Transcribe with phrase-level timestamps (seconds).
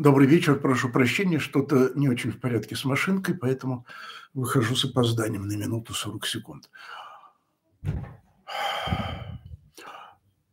[0.00, 3.84] Добрый вечер, прошу прощения, что-то не очень в порядке с машинкой, поэтому
[4.32, 6.70] выхожу с опозданием на минуту 40 секунд.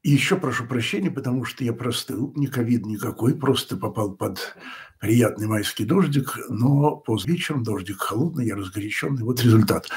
[0.03, 4.57] И еще прошу прощения, потому что я простыл, не ковид никакой, просто попал под
[4.99, 9.87] приятный майский дождик, но поздно вечером дождик холодный, я разгоряченный, вот результат.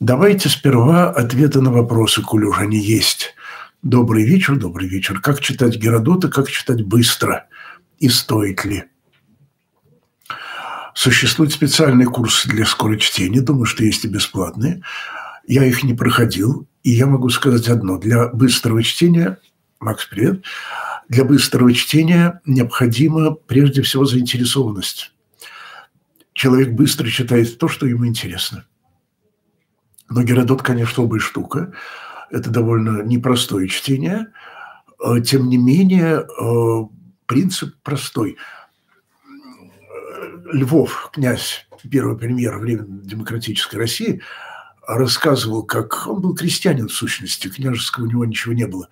[0.00, 3.34] Давайте сперва ответы на вопросы, коль уже они есть.
[3.80, 5.18] Добрый вечер, добрый вечер.
[5.22, 7.48] Как читать Геродота, как читать быстро?
[8.02, 8.84] И стоит ли.
[10.92, 14.82] Существуют специальные курсы для скорочтения, думаю, что есть и бесплатные.
[15.46, 17.98] Я их не проходил, и я могу сказать одно.
[17.98, 19.38] Для быстрого чтения,
[19.78, 20.44] Макс, привет,
[21.08, 25.12] для быстрого чтения необходима прежде всего заинтересованность.
[26.32, 28.66] Человек быстро читает то, что ему интересно.
[30.10, 31.72] Но Геродот, конечно, оба штука.
[32.30, 34.26] Это довольно непростое чтение.
[35.04, 37.01] Э, тем не менее, э,
[37.32, 38.36] принцип простой.
[40.52, 44.20] Львов, князь, первый премьер времен демократической России,
[44.86, 48.88] рассказывал, как он был крестьянин в сущности, княжеского у него ничего не было.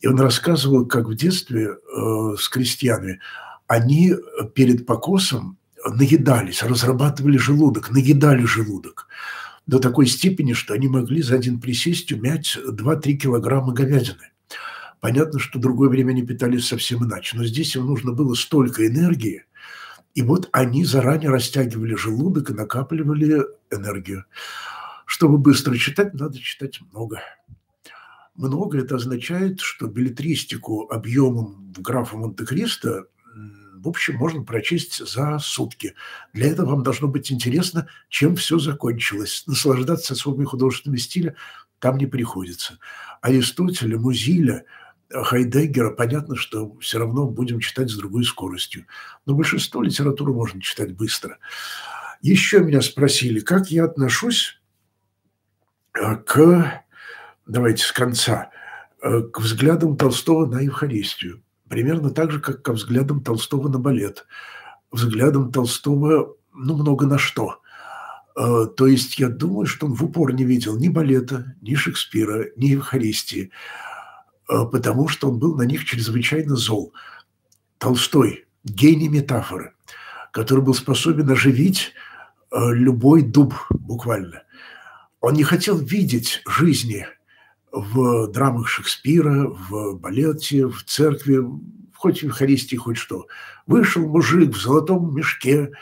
[0.00, 3.20] И он рассказывал, как в детстве э, с крестьянами
[3.68, 4.14] они
[4.54, 9.06] перед покосом наедались, разрабатывали желудок, наедали желудок
[9.66, 14.30] до такой степени, что они могли за один присесть умять 2-3 килограмма говядины.
[15.06, 19.44] Понятно, что другое время они питались совсем иначе, но здесь им нужно было столько энергии,
[20.16, 24.24] и вот они заранее растягивали желудок и накапливали энергию.
[25.04, 27.20] Чтобы быстро читать, надо читать много.
[28.34, 33.04] Много– это означает, что билетристику объемом графа Монте-Кристо
[33.78, 35.94] в общем, можно прочесть за сутки.
[36.32, 39.44] Для этого вам должно быть интересно, чем все закончилось.
[39.46, 41.36] Наслаждаться особыми художественными стиля
[41.78, 42.80] там не приходится.
[43.20, 44.64] Аристотеля, Музиля–
[45.10, 48.86] Хайдеггера, понятно, что все равно будем читать с другой скоростью.
[49.24, 51.38] Но большинство литературы можно читать быстро.
[52.22, 54.60] Еще меня спросили, как я отношусь
[55.94, 56.82] э, к,
[57.46, 58.50] давайте с конца,
[59.02, 61.42] э, к взглядам Толстого на Евхаристию.
[61.68, 64.26] Примерно так же, как ко взглядам Толстого на балет.
[64.90, 67.60] Взглядом Толстого, ну, много на что.
[68.36, 72.46] Э, то есть я думаю, что он в упор не видел ни балета, ни Шекспира,
[72.56, 73.50] ни Евхаристии.
[74.48, 76.92] Э, потому что он был на них чрезвычайно зол.
[77.78, 79.72] Толстой– гений метафоры,
[80.32, 81.92] который был способен оживить
[82.50, 84.42] э, любой дуб буквально.
[85.20, 87.06] Он не хотел видеть жизни
[87.72, 91.40] в драмах Шекспира, в балете, в церкви,
[91.94, 93.26] хоть в Евхаристии, хоть что.
[93.66, 95.72] Вышел мужик в золотом мешке,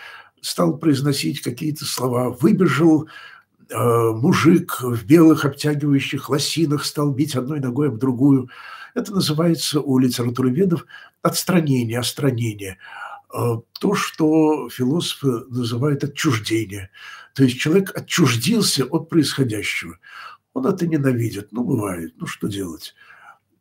[0.41, 3.09] стал произносить какие-то слова, выбежал
[3.71, 8.51] мужик в белых обтягивающих лосинах стал бить одной ногой об другую.
[8.95, 10.87] Это называется у литературоведов
[11.23, 12.79] отстранение, остранение.
[13.35, 16.91] Э, то, что философы называют отчуждение.
[17.35, 19.99] То есть человек отчуждился от происходящего.
[20.53, 21.49] Он это ненавидит.
[21.51, 22.15] Ну, бывает.
[22.17, 22.95] Ну, что делать?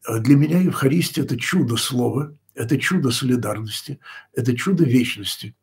[0.07, 3.99] Э, для меня Евхаристия– это чудо слова, это чудо солидарности,
[4.33, 5.55] это чудо вечности.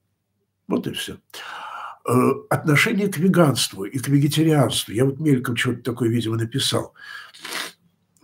[0.67, 1.19] Вот и все.
[2.11, 4.93] Э, отношение к веганству и к вегетарианству.
[4.93, 6.93] Я вот мельком что-то такое, видимо, написал.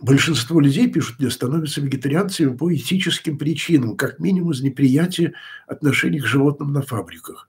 [0.01, 5.33] Большинство людей, пишут мне, становятся вегетарианцами по этическим причинам, как минимум из неприятия
[5.67, 7.47] отношений к животным на фабриках.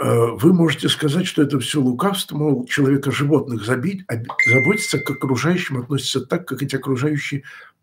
[0.00, 4.04] Э, вы можете сказать, что это все лукавство, мол, человека животных забить,
[4.46, 7.42] заботиться к окружающим, относится так, как эти окружающие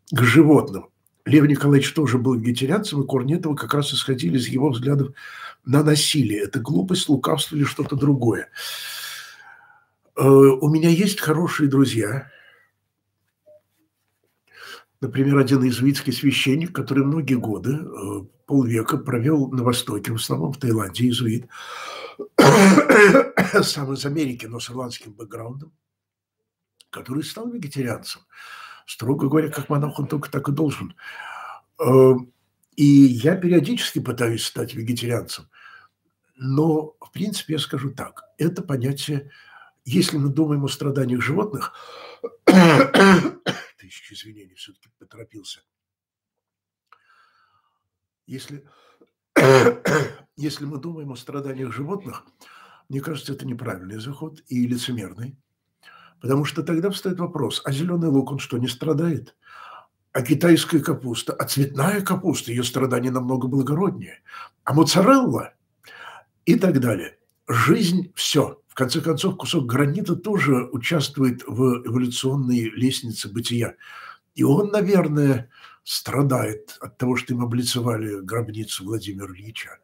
[0.09, 0.85] к животным.
[1.25, 5.09] Лев Николаевич тоже был вегетарианцем, и корни этого как раз исходили из его взглядов
[5.65, 6.41] на насилие.
[6.41, 8.49] Это глупость, лукавство или что-то другое.
[10.17, 12.29] Э, у меня есть хорошие друзья.
[14.99, 20.57] Например, один иезуитский священник, который многие годы, э, полвека провел на Востоке, в основном в
[20.57, 21.47] Таиланде, иезуит,
[23.63, 25.71] сам из Америки, но с ирландским бэкграундом,
[26.89, 28.21] который стал вегетарианцем.
[28.85, 30.93] Строго говоря, как монах он только так и должен.
[32.75, 35.49] И я периодически пытаюсь стать вегетарианцем.
[36.35, 38.23] Но, в принципе, я скажу так.
[38.37, 39.29] Это понятие,
[39.85, 41.73] если мы думаем о страданиях животных,
[43.77, 45.61] тысячи извинений, все-таки поторопился.
[48.25, 48.65] Если,
[50.35, 52.23] если мы думаем о страданиях животных,
[52.89, 55.37] мне кажется, это неправильный заход и лицемерный.
[56.21, 59.35] Потому что тогда встает вопрос, а зеленый лук, он что, не страдает?
[60.13, 64.19] А китайская капуста, а цветная капуста, ее страдания намного благороднее.
[64.65, 65.53] А моцарелла
[66.45, 67.17] и так далее.
[67.47, 68.61] Жизнь– все.
[68.67, 73.75] В конце концов, кусок гранита тоже участвует в эволюционной лестнице бытия.
[74.35, 75.49] И он, наверное,
[75.83, 79.79] страдает от того, что им облицевали гробницу Владимира Ильича.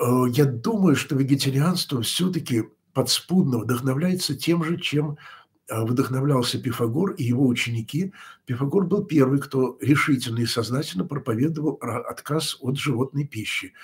[0.00, 5.18] Э, я думаю, что вегетарианство все-таки подспудно вдохновляется тем же, чем
[5.68, 8.12] вдохновлялся Пифагор и его ученики.
[8.46, 13.74] Пифагор был первый, кто решительно и сознательно проповедовал отказ от животной пищи.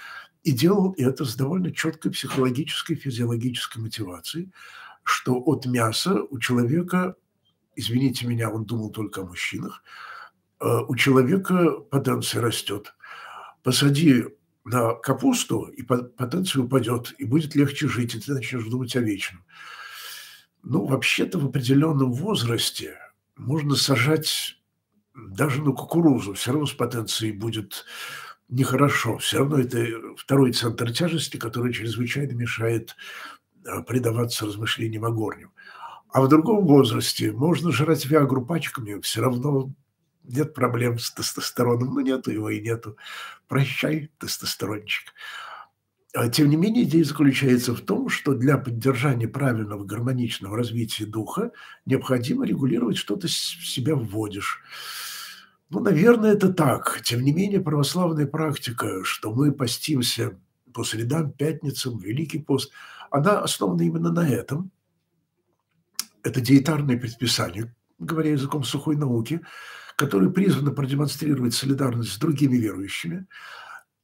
[0.43, 4.53] И делал это с довольно четкой психологической, физиологической мотивацией,
[5.03, 7.17] что от мяса у человека,
[7.77, 9.83] извините меня, он думал только о мужчинах,
[10.61, 12.95] э, у человека потенция растет.
[13.63, 14.25] Посади
[14.65, 19.45] на капусту, и потенция упадет, и будет легче жить, и ты начнешь думать о вечном.
[20.65, 22.97] Ну, вообще-то в определенном возрасте
[23.37, 24.57] можно сажать
[25.15, 27.85] даже на кукурузу, все равно с потенцией будет
[28.49, 29.19] нехорошо.
[29.19, 32.97] Все равно это второй центр тяжести, который чрезвычайно мешает
[33.65, 35.53] э, предаваться размышлениям о горнем.
[36.09, 39.71] А в другом возрасте можно жрать виагру пачками, все равно
[40.23, 41.95] нет проблем с тестостероном.
[41.95, 42.97] Ну, нету его и нету.
[43.49, 45.13] Прощай, тестостерончик.
[46.15, 51.51] А тем не менее, идея заключается в том, что для поддержания правильного гармоничного развития духа
[51.87, 54.61] необходимо регулировать что-то в себя вводишь.
[55.71, 57.01] Ну, наверное, это так.
[57.03, 60.39] Тем не менее, православная практика, что мы постимся
[60.73, 62.71] по средам, пятницам, Великий пост,
[63.11, 64.71] она основана именно на этом.
[66.23, 69.41] Это диетарное предписание, говоря языком сухой науки–
[69.97, 73.27] которое призвано продемонстрировать солидарность с другими верующими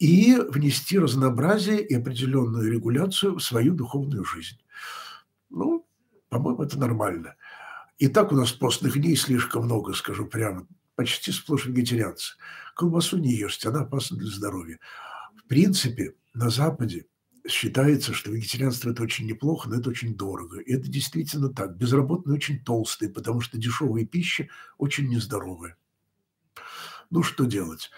[0.00, 4.58] и внести разнообразие и определенную регуляцию в свою духовную жизнь.
[5.50, 5.87] Ну,
[6.31, 7.37] по-моему, это нормально.
[7.99, 10.67] И так у нас постных дней слишком много, скажу прямо.
[10.97, 12.35] Почти сплошь вегетарианцы.
[12.75, 14.79] Колбасу не ешьте, она опасна для здоровья.
[15.37, 17.05] В принципе, на Западе
[17.47, 20.61] считается, что вегетарианство– это очень неплохо, но это очень дорого.
[20.61, 21.76] И это действительно так.
[21.76, 24.49] Безработные очень толстые, потому что дешевая пища
[24.79, 25.76] очень нездоровая.
[27.11, 27.91] Ну, что делать?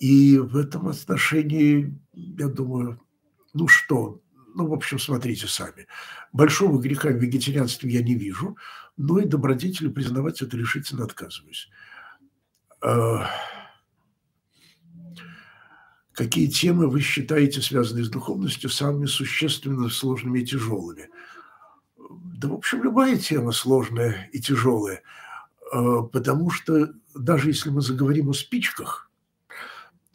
[0.00, 3.00] И в этом отношении, я думаю,
[3.54, 4.20] ну что,
[4.54, 5.86] ну, в общем, смотрите сами.
[6.32, 8.56] Большого греха в вегетарианстве я не вижу,
[8.96, 11.68] но и добродетелю признавать это решительно отказываюсь.
[12.82, 13.28] А,
[16.12, 21.08] какие темы вы считаете, связанные с духовностью, самыми существенно сложными и тяжелыми?
[22.36, 25.02] Да, в общем, любая тема сложная и тяжелая–
[25.72, 29.05] Э, потому что даже если мы заговорим о спичках,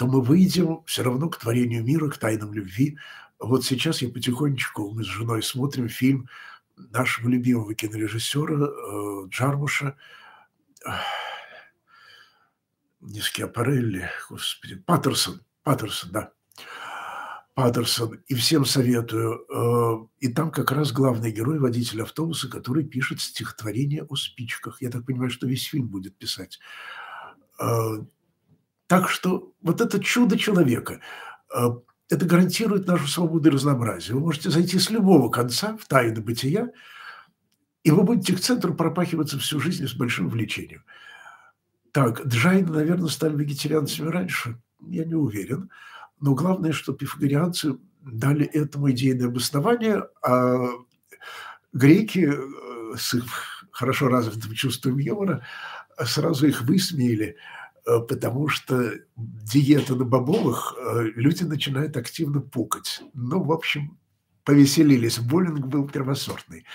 [0.01, 2.97] то мы выйдем все равно к творению мира, к тайнам любви.
[3.37, 6.27] Вот сейчас я потихонечку, мы с женой смотрим фильм
[6.75, 9.95] нашего любимого кинорежиссера э, Джармуша,
[12.99, 16.31] не Скиапарелли, господи, Паттерсон, Паттерсон, да,
[17.53, 19.45] Паттерсон, и всем советую.
[19.53, 24.81] Э, и там как раз главный герой, водитель автобуса, который пишет стихотворение о спичках.
[24.81, 26.57] Я так понимаю, что весь фильм будет писать.
[28.91, 30.99] Так что вот это чудо человека,
[31.55, 31.59] э,
[32.09, 34.15] это гарантирует нашу свободу и разнообразие.
[34.15, 36.71] Вы можете зайти с любого конца в тайны бытия,
[37.83, 40.83] и вы будете к центру пропахиваться всю жизнь с большим влечением.
[41.93, 45.69] Так, джайны, наверное, стали вегетарианцами раньше, я не уверен.
[46.19, 50.67] Но главное, что пифагорианцы дали этому идейное обоснование, а
[51.71, 53.23] греки э, с их
[53.71, 55.45] хорошо развитым чувством юмора
[55.97, 57.37] сразу их высмеяли,
[57.85, 63.01] потому что диета на бобовых э, люди начинают активно пукать.
[63.13, 63.97] Ну, в общем,
[64.43, 65.19] повеселились.
[65.19, 66.65] Боллинг был первосортный.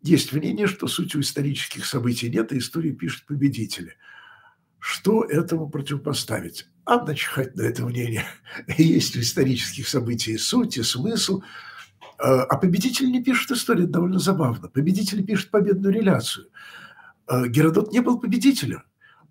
[0.00, 3.96] Есть мнение, что суть у исторических событий нет, и историю пишут победители.
[4.78, 6.66] Что этому противопоставить?
[6.84, 8.24] а начихать на это мнение.
[8.78, 11.42] Есть в исторических событиях суть и смысл.
[12.18, 14.68] А, а победитель не пишет историю, это довольно забавно.
[14.68, 16.46] Победитель пишет победную реляцию.
[17.46, 18.82] Геродот не был победителем.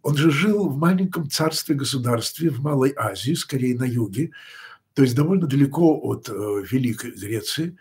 [0.04, 4.32] Он же жил в маленьком царстве-государстве в Малой Азии, скорее на юге,
[4.94, 7.78] то есть довольно далеко от э, Великой Греции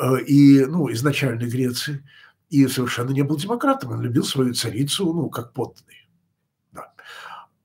[0.00, 2.04] э, и, ну, изначальной Греции,
[2.48, 3.92] и совершенно не был демократом.
[3.92, 6.08] Он любил свою царицу, ну, как подданный.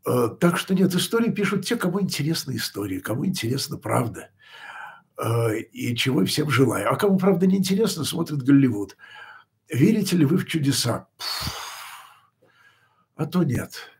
[0.06, 4.30] Э, так что нет, истории пишут те, кому интересна история, кому интересна правда.
[5.74, 6.94] И чего всем желаю.
[6.94, 8.96] А кому правда не интересно, смотрит Голливуд.
[9.68, 11.08] Верите ли вы в чудеса?
[13.18, 13.92] А то нет.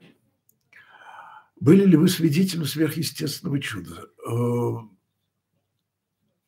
[1.60, 4.10] Были ли вы свидетелем сверхъестественного чуда?
[4.30, 4.78] Э,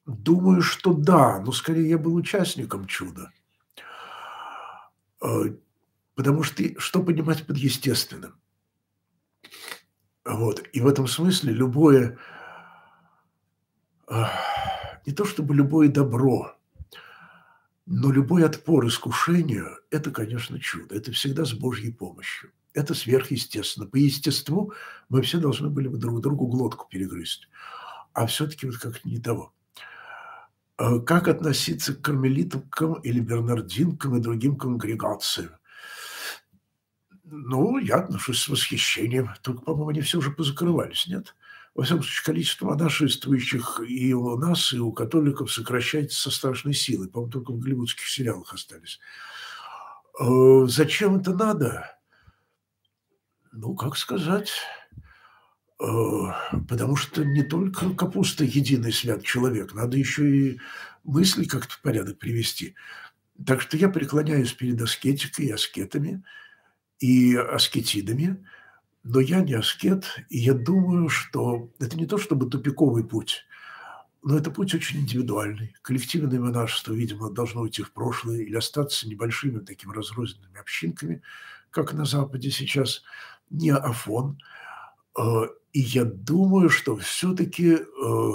[0.05, 3.31] думаю, что да, но скорее я был участником чуда.
[5.19, 8.39] Потому что что понимать под естественным?
[10.23, 10.63] Вот.
[10.71, 12.19] И в этом смысле любое,
[14.07, 16.55] не то чтобы любое добро,
[17.87, 20.95] но любой отпор искушению– это, конечно, чудо.
[20.95, 22.51] Это всегда с Божьей помощью.
[22.79, 23.85] Это сверхъестественно.
[23.85, 24.73] По естеству
[25.09, 27.49] мы все должны были бы друг другу глотку перегрызть.
[28.13, 29.53] А все-таки вот как-то не того.
[30.77, 35.51] А как относиться к кармелитовкам или бернардинкам и другим конгрегациям?
[37.25, 39.31] Ну, я отношусь с восхищением.
[39.41, 41.35] Только, по-моему, они все уже позакрывались, нет?
[41.75, 47.09] Во всяком случае, количество монашествующих и у нас, и у католиков сокращается со страшной силой.
[47.09, 49.01] По-моему, только в голливудских сериалах остались.
[50.17, 51.98] Э, зачем это надо?
[53.51, 54.51] Ну, как сказать?
[55.81, 55.85] Э,
[56.67, 60.59] потому что не только капуста единый свят человек, надо еще и
[61.03, 62.75] мысли как-то в порядок привести.
[63.45, 66.23] Так что я преклоняюсь перед аскетикой и аскетами–
[66.99, 68.45] и аскетидами,
[69.03, 73.45] но я не аскет, и я думаю, что это не то чтобы тупиковый путь,
[74.21, 75.73] но это путь очень индивидуальный.
[75.81, 81.21] Коллективное монашество, видимо, должно уйти в прошлое или остаться небольшими такими разрозненными общинками,
[81.71, 83.03] как на Западе сейчас,
[83.49, 84.39] не Афон.
[85.17, 88.31] Э, и я думаю, что все-таки э,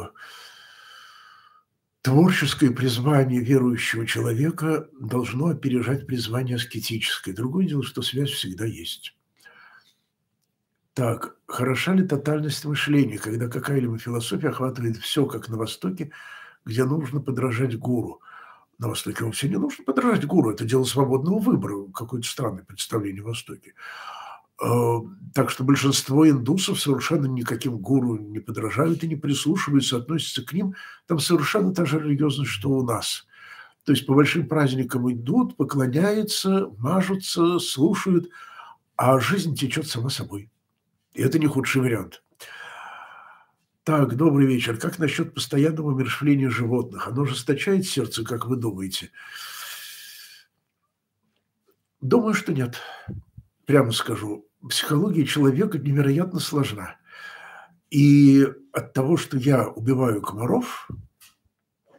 [2.04, 7.34] Творческое призвание верующего человека должно опережать призвание аскетическое.
[7.34, 9.16] Другое дело, что связь всегда есть.
[10.92, 16.12] Так, хороша ли тотальность мышления, когда какая-либо философия охватывает все, как на Востоке,
[16.66, 18.20] где нужно подражать гуру?
[18.78, 23.28] На Востоке вообще не нужно подражать гуру, это дело свободного выбора, какое-то странное представление в
[23.28, 23.72] Востоке.
[24.62, 24.98] Э,
[25.34, 30.74] так что большинство индусов совершенно никаким гуру не подражают и не прислушиваются, относятся к ним.
[31.06, 33.26] Там совершенно та же религиозность, что у нас.
[33.84, 38.30] То есть по большим праздникам идут, поклоняются, мажутся, слушают,
[38.96, 40.50] а жизнь течет сама собой.
[41.14, 42.22] И это не худший вариант.
[43.82, 44.78] Так, добрый вечер.
[44.78, 47.06] Как насчет постоянного умершвления животных?
[47.08, 49.10] Оно жесточает сердце, как вы думаете?
[52.00, 52.80] Думаю, что нет
[53.66, 56.96] прямо скажу, психология человека невероятно сложна.
[57.90, 60.88] И от того, что я убиваю комаров,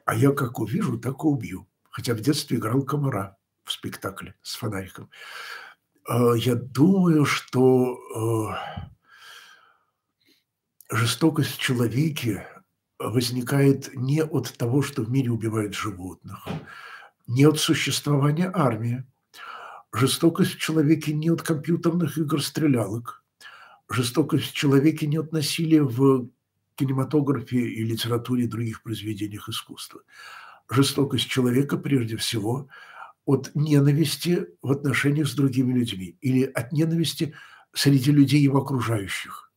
[0.05, 1.67] а я как увижу, так и убью.
[1.89, 5.09] Хотя в детстве играл комара в спектакле с фонариком.
[6.07, 8.89] А, я думаю, что а,
[10.89, 12.47] жестокость в человеке
[12.99, 16.45] возникает не от того, что в мире убивают животных,
[17.27, 19.03] не от существования армии,
[19.95, 23.23] Жестокость в человеке не от компьютерных игр-стрелялок.
[23.89, 26.27] Жестокость в человеке не от насилия в
[26.75, 30.01] кинематографе и литературе и других произведениях искусства.
[30.69, 32.67] Жестокость человека прежде всего
[33.23, 37.33] от ненависти в отношениях с другими людьми или от ненависти
[37.71, 39.49] среди людей его окружающих.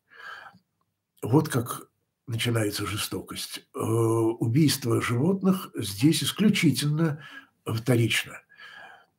[1.21, 1.91] Вот как
[2.29, 3.67] начинается жестокость.
[3.75, 7.21] Э, убийство животных здесь исключительно
[7.67, 8.41] вторично–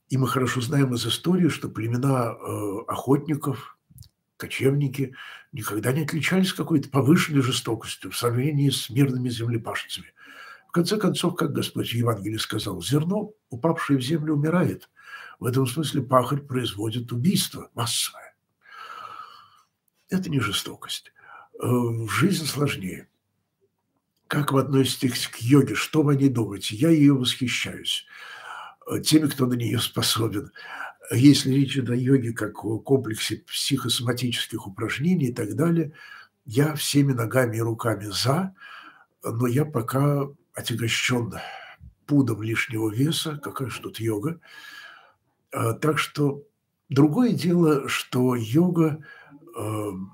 [0.09, 3.77] и мы хорошо знаем из истории, что племена э, охотников,
[4.37, 5.13] кочевники
[5.51, 10.13] никогда не отличались какой-то повышенной жестокостью в сравнении с мирными землепашцами.
[10.67, 14.89] В конце концов, как Господь в Евангелии сказал, зерно, упавшее в землю, умирает.
[15.39, 18.35] В этом смысле пахарь производит убийство массовое.
[20.09, 21.13] Это не жестокость.
[21.61, 21.67] Э,
[22.09, 23.09] жизнь сложнее.
[24.27, 25.75] Как вы относитесь к йоге?
[25.75, 26.75] Что вы о ней думаете?
[26.75, 28.07] Я ее восхищаюсь
[28.97, 30.51] теми, кто на нее способен.
[31.11, 35.93] Если речь идет о йоге как о комплексе психосоматических упражнений и так далее,
[36.45, 38.55] я всеми ногами и руками за,
[39.23, 41.33] но я пока отягощен
[42.05, 44.39] пудом лишнего веса, какая же тут йога.
[45.51, 46.43] А, так что
[46.89, 49.03] другое дело, что йога
[49.55, 50.11] эм,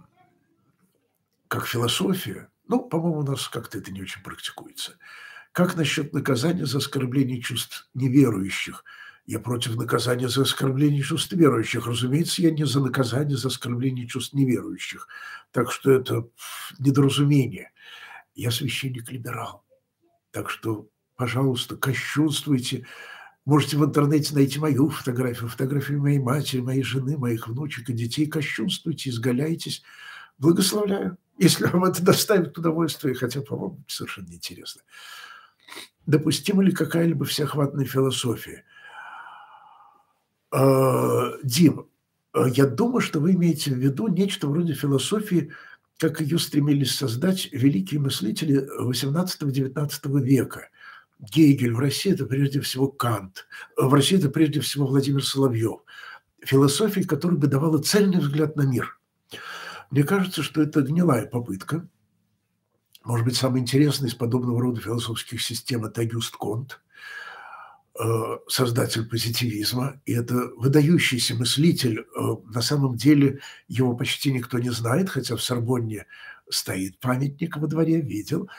[1.47, 4.97] как философия, ну, по-моему, у нас как-то это не очень практикуется–
[5.55, 8.83] как насчет наказания за оскорбление чувств неверующих?
[9.25, 11.87] Я против наказания за оскорбление чувств верующих.
[11.87, 15.07] Разумеется, я не за наказание за оскорбление чувств неверующих.
[15.53, 16.27] Так что это
[16.77, 17.71] недоразумение.
[18.33, 19.63] Я священник-либерал.
[20.31, 22.85] Так что, пожалуйста, кощунствуйте.
[23.45, 28.27] Можете в интернете найти мою фотографию, фотографию моей матери, моей жены, моих внучек и детей.
[28.27, 29.83] Кощунствуйте, изгаляйтесь.
[30.37, 31.17] Благословляю.
[31.37, 34.81] Если вам это доставит удовольствие, хотя, по-моему, совершенно неинтересно
[36.05, 38.63] допустима ли какая-либо всеохватная философия?
[40.51, 41.87] А, Дим,
[42.33, 45.51] а, я думаю, что вы имеете в виду нечто вроде философии,
[45.97, 50.69] как ее стремились создать великие мыслители XVIII-XIX века.
[51.19, 55.79] Гегель в России– это прежде всего Кант, в России– это прежде всего Владимир Соловьев.
[56.43, 58.99] Философия, которая бы давала цельный взгляд на мир.
[59.89, 61.87] Мне кажется, что это гнилая попытка–
[63.05, 66.81] может быть, самый интересный из подобного рода философских систем– это Агюст Конт.
[67.97, 71.99] э, создатель позитивизма, и это выдающийся мыслитель.
[71.99, 76.05] Э, на самом деле его почти никто не знает, хотя в Сорбонне
[76.49, 78.49] стоит памятник во дворе, видел.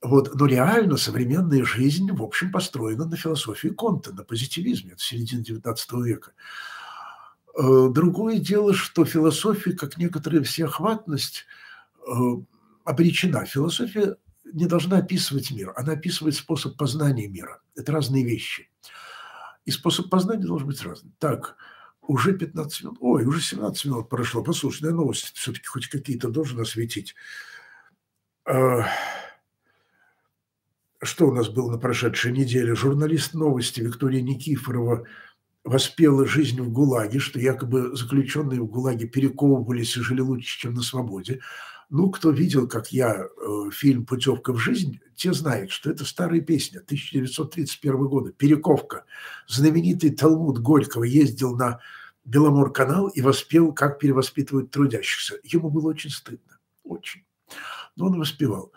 [0.00, 5.42] Вот, но реально современная жизнь, в общем, построена на философии Конта, на позитивизме, это середина
[5.42, 6.32] XIX века.
[7.56, 11.46] Э, другое дело, что философия, как некоторая всеохватность,
[12.88, 13.44] обречена.
[13.44, 17.60] Философия не должна описывать мир, она описывает способ познания мира.
[17.76, 18.70] Это разные вещи.
[19.66, 21.12] И способ познания должен быть разный.
[21.18, 21.56] Так,
[22.00, 24.42] уже 15 минут, ой, уже 17 минут прошло.
[24.42, 27.14] Послушай, я новости все-таки хоть какие-то должен осветить.
[28.46, 28.84] Э,
[31.02, 32.74] что у нас было на прошедшей неделе?
[32.74, 35.06] Журналист новости Виктория Никифорова–
[35.68, 40.82] воспела жизнь в ГУЛАГе, что якобы заключенные в ГУЛАГе перековывались и жили лучше, чем на
[40.82, 41.40] свободе.
[41.90, 46.40] Ну, кто видел, как я, э, фильм «Путевка в жизнь», те знают, что это старая
[46.40, 49.04] песня 1931 года, «Перековка».
[49.46, 51.80] Знаменитый Талмуд Горького ездил на
[52.24, 55.36] Беломор-канал и воспел, как перевоспитывают трудящихся.
[55.42, 57.24] Ему было очень стыдно, очень.
[57.96, 58.70] Но он воспевал.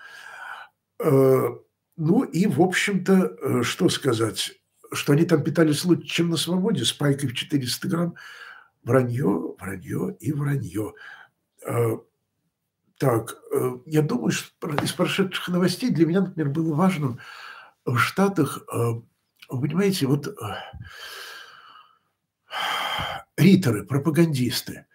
[1.04, 1.50] Э,
[1.98, 4.54] ну и, в общем-то, э, что сказать,
[4.94, 8.16] что они там питались лучше, чем на свободе, с в 400 грамм.
[8.84, 10.94] Вранье, вранье и вранье.
[13.02, 17.18] Так, э, я думаю, что из прошедших новостей для меня, например, было важным
[17.84, 18.78] в Штатах, э,
[19.50, 20.34] вы понимаете, вот э,
[23.38, 24.86] риторы, пропагандисты,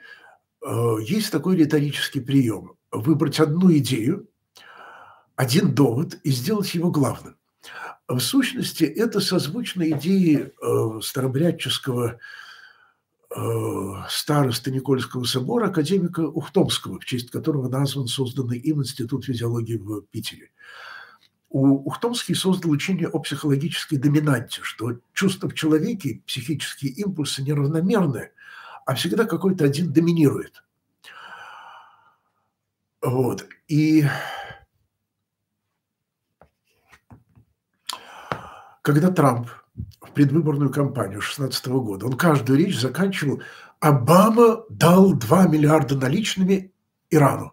[1.01, 2.77] есть такой риторический прием.
[2.93, 4.29] Выбрать одну идею,
[5.35, 7.37] один довод и сделать его главным.
[8.07, 12.19] В сущности, это созвучно идее э, старобрядческого э,
[14.09, 20.51] староста Никольского собора академика Ухтомского, в честь которого назван созданный им Институт физиологии в Питере.
[21.49, 28.31] У Ухтомский создал учение о психологической доминанте, что чувства в человеке, психические импульсы неравномерны,
[28.85, 30.63] а всегда какой-то один доминирует.
[33.01, 33.47] Вот.
[33.69, 34.05] И
[38.83, 39.49] когда Трамп
[40.17, 43.43] предвыборную кампанию 2016 года, он каждую речь заканчивал
[43.81, 46.73] «Обама дал 2 миллиарда наличными
[47.11, 47.53] Ирану».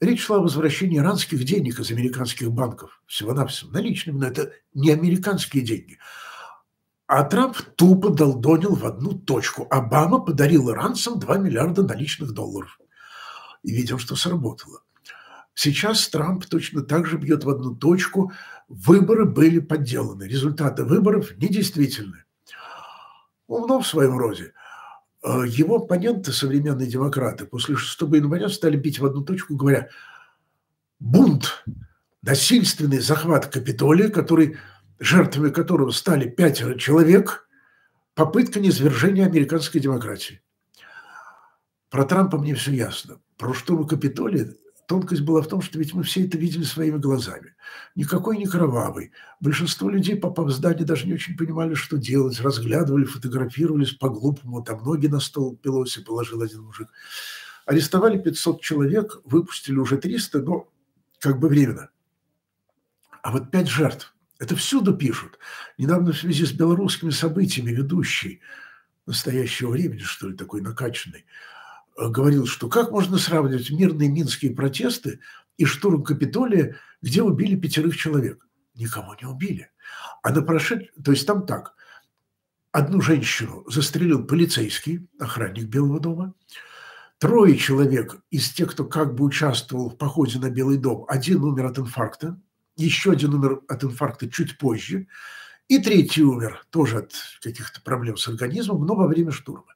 [0.00, 3.00] Речь шла о возвращении иранских денег из американских банков.
[3.06, 5.98] Всего-навсего наличными, но это не американские деньги.
[7.06, 9.68] А Трамп тупо долдонил в одну точку.
[9.70, 12.80] Обама подарил иранцам 2 миллиарда наличных долларов.
[13.62, 14.80] И видим, что сработало.
[15.54, 18.32] Сейчас Трамп точно так же бьет в одну точку.
[18.68, 20.24] Выборы были подделаны.
[20.24, 22.24] Результаты выборов недействительны.
[23.46, 24.52] Умно в своем роде.
[25.22, 29.88] А его оппоненты, современные демократы, после 6 января стали бить в одну точку, говоря,
[30.98, 31.64] бунт,
[32.22, 34.58] насильственный захват Капитолия, который,
[34.98, 37.48] жертвами которого стали пятеро человек,
[38.14, 40.42] попытка низвержения американской демократии.
[41.90, 43.20] Про Трампа мне все ясно.
[43.36, 44.54] Про штурм Капитолия
[44.86, 47.54] Тонкость была в том, что ведь мы все это видели своими глазами.
[47.94, 49.12] Никакой не кровавый.
[49.40, 52.40] Большинство людей, попав в здание, даже не очень понимали, что делать.
[52.40, 54.62] Разглядывали, фотографировались по-глупому.
[54.62, 56.88] Там ноги на стол Пелоси положил один мужик.
[57.64, 60.68] Арестовали 500 человек, выпустили уже 300, но
[61.18, 61.88] как бы временно.
[63.22, 64.14] А вот пять жертв.
[64.38, 65.38] Это всюду пишут.
[65.78, 68.42] Недавно в связи с белорусскими событиями ведущий
[69.06, 71.24] настоящего времени, что ли, такой накачанный,
[71.96, 75.20] говорил, что как можно сравнивать мирные минские протесты
[75.56, 78.46] и штурм Капитолия, где убили пятерых человек?
[78.74, 79.70] Никого не убили.
[80.22, 80.90] А на прошед...
[81.02, 81.74] То есть там так.
[82.72, 86.34] Одну женщину застрелил полицейский, охранник Белого дома.
[87.18, 91.66] Трое человек из тех, кто как бы участвовал в походе на Белый дом, один умер
[91.66, 92.40] от инфаркта,
[92.76, 95.06] еще один умер от инфаркта чуть позже,
[95.68, 99.73] и третий умер тоже от каких-то проблем с организмом, но во время штурма.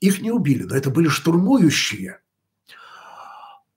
[0.00, 2.20] Их не убили, но это были штурмующие.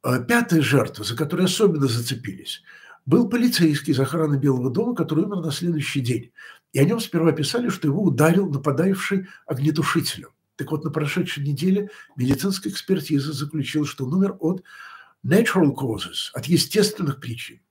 [0.03, 2.61] А пятая жертва, за которой особенно зацепились,
[3.05, 6.31] был полицейский из охраны Белого дома, который умер на следующий день.
[6.73, 10.29] И о нем сперва писали, что его ударил нападающий огнетушителем.
[10.55, 14.63] Так вот, на прошедшей неделе медицинская экспертиза заключила, что он умер от
[15.25, 17.61] natural causes, от естественных причин.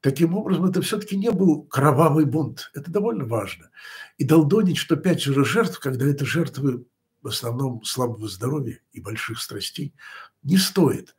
[0.00, 2.70] Таким образом, это все-таки не был кровавый бунт.
[2.74, 3.70] Это довольно важно.
[4.16, 6.86] И долдонить, что пять уже жертв, когда это жертвы
[7.22, 9.94] в основном слабого здоровья и больших страстей,
[10.42, 11.14] не стоит.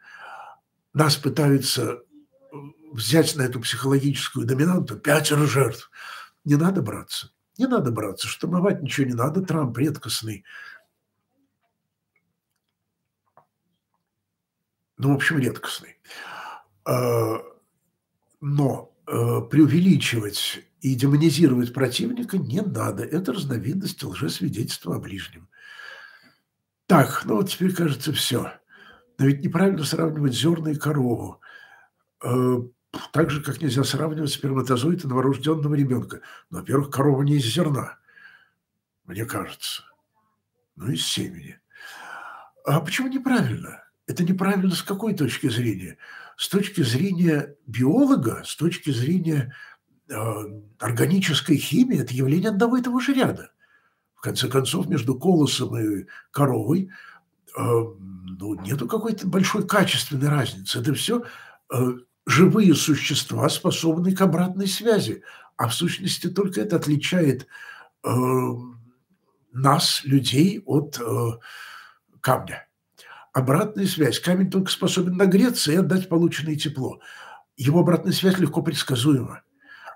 [0.94, 2.02] Нас пытаются
[2.52, 2.56] э,
[2.92, 5.92] взять на эту психологическую доминанту пятеро жертв.
[6.44, 7.32] Не надо браться.
[7.58, 8.28] Не надо браться.
[8.28, 9.42] Штурмовать ничего не надо.
[9.42, 10.44] Трамп редкостный.
[14.98, 15.98] Ну, в общем, редкостный.
[16.86, 17.44] А,
[18.40, 23.04] но э, преувеличивать и демонизировать противника не надо.
[23.04, 25.48] Это разновидность лжесвидетельства о ближнем.
[26.92, 28.52] Так, ну вот теперь кажется все.
[29.18, 31.40] Но ведь неправильно сравнивать зерна и корову.
[32.22, 32.58] Э,
[33.14, 36.20] так же, как нельзя сравнивать сперматозоид и новорожденного ребенка.
[36.50, 37.98] Но, во-первых, корова не из зерна,
[39.06, 39.84] мне кажется.
[40.76, 41.62] Ну, из семени.
[42.66, 43.86] А почему неправильно?
[44.06, 45.98] Это неправильно с какой точки зрения?
[46.36, 49.56] С точки зрения биолога, с точки зрения
[50.10, 50.14] э,
[50.78, 53.54] органической химии, это явление одного и того же ряда.
[54.22, 56.92] В конце концов, между колосом и коровой
[57.58, 60.80] э, ну, нету какой-то большой качественной разницы.
[60.80, 61.24] Это все
[61.74, 61.78] э,
[62.28, 65.24] живые существа, способные к обратной связи.
[65.58, 67.48] А в сущности только это отличает
[68.04, 68.10] э,
[69.54, 71.00] нас, людей, от
[72.22, 72.68] камня.
[73.34, 74.20] Обратная связь.
[74.20, 77.00] Камень только способен нагреться и отдать полученное тепло.
[77.58, 79.42] Его обратная связь легко предсказуема.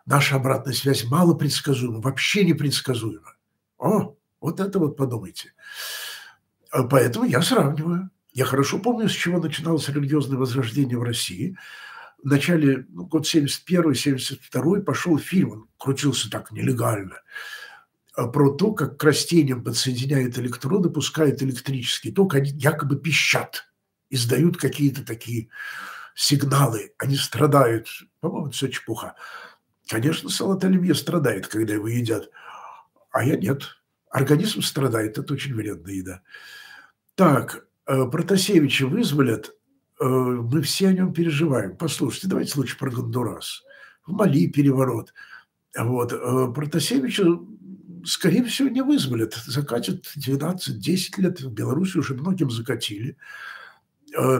[0.08, 3.36] Наша обратная связь мало предсказуема, вообще не предсказуема.
[3.78, 4.15] О,
[4.46, 5.54] вот это вот подумайте.
[6.72, 8.10] А поэтому я сравниваю.
[8.34, 11.58] Я хорошо помню, с чего начиналось религиозное возрождение в России.
[12.22, 17.22] В начале, ну, год 71-72 пошел фильм, он крутился так нелегально–
[18.16, 23.66] а, про то, как к растениям подсоединяют электроды, пускают электрический ток, они якобы пищат,
[24.10, 25.50] издают какие-то такие
[26.16, 27.90] сигналы, они страдают.
[28.22, 29.16] По-моему, это все чепуха.
[29.88, 32.30] Конечно, салат оливье страдает, когда его едят,
[33.12, 33.64] а я нет.
[34.16, 36.22] Организм страдает, это очень вредная еда.
[37.16, 39.54] Так, э, Протасевича вызволят,
[40.00, 41.76] э, мы все о нем переживаем.
[41.76, 43.66] Послушайте, давайте лучше про Гондурас.
[44.06, 45.14] В Мали переворот.
[45.78, 46.14] Вот.
[46.14, 47.26] Э, Протасевича
[48.06, 49.34] скорее всего, не вызволят.
[49.34, 51.42] Закатят 12-10 лет.
[51.42, 53.18] В Беларуси уже многим закатили.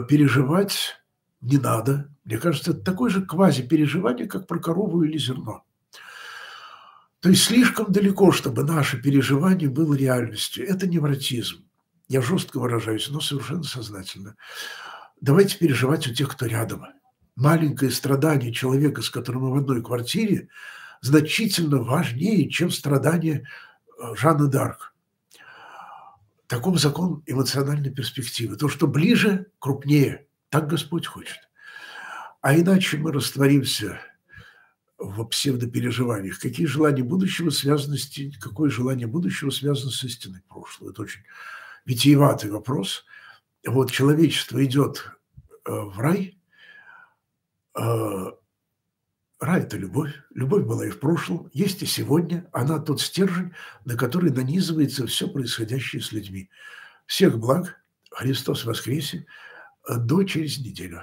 [0.08, 1.02] Переживать
[1.42, 2.08] не надо.
[2.24, 5.65] Мне кажется, это такое же квази-переживание, как про корову или зерно.
[7.20, 10.66] То есть слишком далеко, чтобы наше переживание было реальностью.
[10.66, 11.64] Это невротизм.
[12.08, 14.36] Я жестко выражаюсь, но совершенно сознательно.
[15.20, 16.86] Давайте переживать у тех, кто рядом.
[17.34, 20.48] Маленькое страдание человека, с которым мы в одной квартире–
[21.00, 23.44] значительно важнее, чем страдания
[23.98, 24.94] э, Жанны Дарк.
[26.46, 28.56] Таков закон эмоциональной перспективы.
[28.56, 30.26] То, что ближе, крупнее.
[30.48, 31.38] Так Господь хочет.
[32.40, 34.00] А иначе мы растворимся
[34.98, 36.38] в псевдопереживаниях.
[36.38, 38.10] Какие желания будущего связаны с...
[38.40, 40.90] Какое желание будущего связано с истиной прошлого?
[40.90, 41.22] Это очень
[41.84, 43.04] витиеватый вопрос.
[43.66, 45.10] Вот человечество идет
[45.64, 46.38] э, в рай,
[47.78, 48.30] э,
[49.38, 50.14] Рай– это любовь.
[50.34, 52.48] Любовь была и в прошлом, есть и сегодня.
[52.52, 53.52] Она тот стержень,
[53.84, 56.48] на который нанизывается все происходящее с людьми.
[57.06, 57.76] Всех благ.
[58.10, 59.26] Христос воскресе.
[59.86, 61.02] До через неделю.